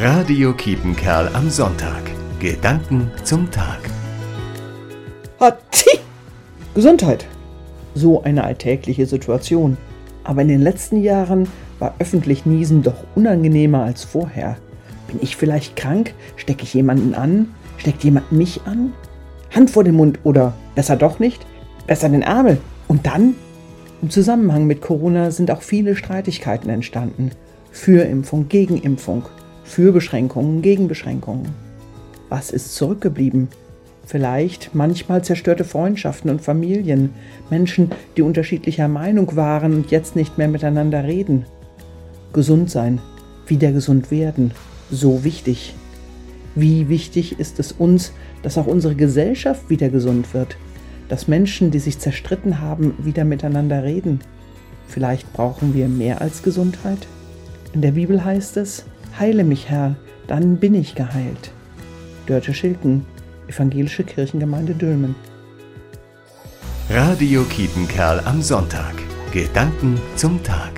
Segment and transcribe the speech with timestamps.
[0.00, 2.02] Radio Kiepenkerl am Sonntag.
[2.38, 3.80] Gedanken zum Tag.
[5.40, 5.98] Hatzi!
[6.72, 7.26] Gesundheit.
[7.96, 9.76] So eine alltägliche Situation.
[10.22, 11.48] Aber in den letzten Jahren
[11.80, 14.56] war öffentlich Niesen doch unangenehmer als vorher.
[15.08, 16.14] Bin ich vielleicht krank?
[16.36, 17.52] Stecke ich jemanden an?
[17.78, 18.92] Steckt jemand mich an?
[19.52, 21.44] Hand vor den Mund oder besser doch nicht?
[21.88, 22.58] Besser den Ärmel.
[22.86, 23.34] Und dann?
[24.00, 27.32] Im Zusammenhang mit Corona sind auch viele Streitigkeiten entstanden.
[27.72, 29.24] Für Impfung, gegen Impfung,
[29.68, 31.48] für Beschränkungen, gegen Beschränkungen.
[32.28, 33.48] Was ist zurückgeblieben?
[34.04, 37.10] Vielleicht manchmal zerstörte Freundschaften und Familien,
[37.50, 41.44] Menschen, die unterschiedlicher Meinung waren und jetzt nicht mehr miteinander reden.
[42.32, 43.00] Gesund sein,
[43.46, 44.52] wieder gesund werden,
[44.90, 45.74] so wichtig.
[46.54, 50.56] Wie wichtig ist es uns, dass auch unsere Gesellschaft wieder gesund wird,
[51.08, 54.20] dass Menschen, die sich zerstritten haben, wieder miteinander reden.
[54.86, 57.06] Vielleicht brauchen wir mehr als Gesundheit?
[57.74, 58.86] In der Bibel heißt es,
[59.18, 59.96] Heile mich, Herr,
[60.28, 61.50] dann bin ich geheilt.
[62.26, 63.04] Dörte Schilken,
[63.48, 65.14] Evangelische Kirchengemeinde Dülmen.
[66.90, 68.94] Radio Kiepenkerl am Sonntag.
[69.32, 70.77] Gedanken zum Tag.